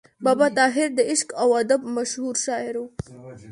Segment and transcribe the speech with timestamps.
[0.25, 2.85] بابا طاهر د عشق او ادب مشهور شاعر و.